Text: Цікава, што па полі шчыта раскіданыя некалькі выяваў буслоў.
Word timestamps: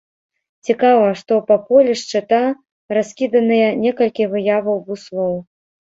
Цікава, 0.69 1.11
што 1.19 1.33
па 1.51 1.57
полі 1.67 1.93
шчыта 2.05 2.41
раскіданыя 2.99 3.67
некалькі 3.87 4.31
выяваў 4.37 4.85
буслоў. 4.93 5.43